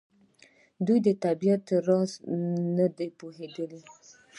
دوی 0.85 0.99
د 1.07 1.09
طبیعت 1.23 1.61
په 1.69 1.75
راز 1.87 2.11
نه 2.77 2.87
دي 2.97 3.07
پوهېدلي. 3.19 3.81